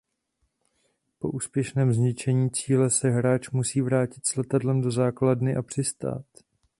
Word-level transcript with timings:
Po 1.19 1.29
úspěšném 1.29 1.93
zničení 1.93 2.51
cíle 2.51 2.89
se 2.89 3.09
hráč 3.09 3.49
musí 3.49 3.81
vrátit 3.81 4.25
s 4.25 4.35
letadlem 4.35 4.81
do 4.81 4.91
základny 4.91 5.55
a 5.55 5.61
přistát. 5.61 6.25